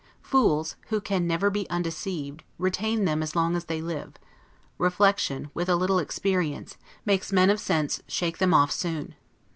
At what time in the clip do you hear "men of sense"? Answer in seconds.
7.31-8.01